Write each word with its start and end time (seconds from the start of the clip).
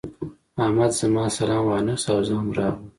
احمد 0.61 0.89
زما 0.99 1.25
سلام 1.37 1.63
وانخيست 1.67 2.07
او 2.11 2.19
زه 2.27 2.33
هم 2.39 2.47
راغلم. 2.57 2.83